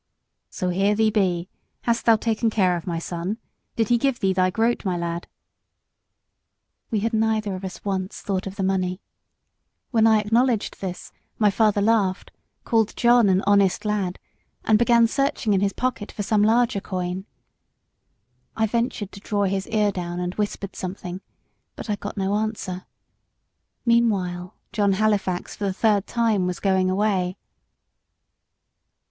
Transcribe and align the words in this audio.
"So 0.49 0.69
here 0.69 0.95
thee 0.95 1.11
be 1.11 1.47
hast 1.81 2.07
thou 2.07 2.15
taken 2.15 2.49
care 2.49 2.75
of 2.75 2.87
my 2.87 2.97
son? 2.97 3.37
Did 3.75 3.89
he 3.89 3.99
give 3.99 4.19
thee 4.19 4.33
thy 4.33 4.49
groat, 4.49 4.83
my 4.83 4.97
lad?" 4.97 5.27
We 6.89 7.01
had 7.01 7.13
neither 7.13 7.53
of 7.53 7.63
us 7.63 7.85
once 7.85 8.19
thought 8.19 8.47
of 8.47 8.55
the 8.55 8.63
money. 8.63 8.99
When 9.91 10.07
I 10.07 10.19
acknowledged 10.19 10.81
this 10.81 11.11
my 11.37 11.51
father 11.51 11.81
laughed, 11.83 12.31
called 12.63 12.95
John 12.95 13.29
an 13.29 13.43
honest 13.45 13.85
lad, 13.85 14.17
and 14.65 14.79
began 14.79 15.05
searching 15.05 15.53
in 15.53 15.61
his 15.61 15.71
pocket 15.71 16.11
for 16.11 16.23
some 16.23 16.41
larger 16.41 16.81
coin. 16.81 17.27
I 18.57 18.65
ventured 18.65 19.11
to 19.11 19.19
draw 19.19 19.43
his 19.43 19.67
ear 19.67 19.91
down 19.91 20.19
and 20.19 20.33
whispered 20.33 20.75
something 20.75 21.21
but 21.75 21.91
I 21.91 21.95
got 21.95 22.17
no 22.17 22.33
answer; 22.37 22.87
meanwhile, 23.85 24.55
John 24.73 24.93
Halifax 24.93 25.55
for 25.55 25.65
the 25.65 25.73
third 25.73 26.07
time 26.07 26.47
was 26.47 26.59
going 26.59 26.89
away. 26.89 27.37